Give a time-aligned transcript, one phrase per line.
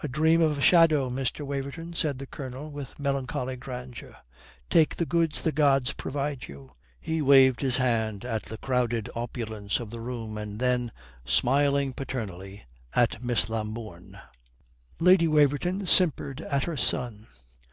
[0.00, 1.44] "A dream of a shadow, Mr.
[1.44, 4.16] Waverton," said the Colonel, with melancholy grandeur.
[4.70, 9.80] "'Take the goods the gods provide you,'" he waved his hand at the crowded opulence
[9.80, 10.92] of the room and then,
[11.24, 12.62] smiling paternally,
[12.94, 14.20] at Miss Lambourne.
[15.00, 17.26] Lady Waverton simpered at her son.